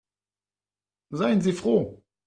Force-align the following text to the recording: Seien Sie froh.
Seien 1.11 1.41
Sie 1.41 1.53
froh. 1.53 2.03